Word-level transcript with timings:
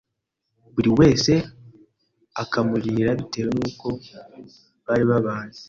buri 0.73 0.89
wese 0.99 1.33
akamuririra 2.43 3.11
bitewe 3.19 3.51
n’uko 3.59 3.87
bari 4.85 5.05
babanye 5.11 5.57